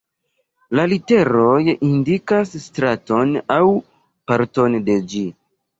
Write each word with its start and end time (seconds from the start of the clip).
La 0.79 0.85
literoj 0.93 1.59
indikas 1.89 2.57
straton 2.67 3.39
aŭ 3.59 3.63
parton 4.33 4.85
de 4.91 5.03
ĝi. 5.15 5.29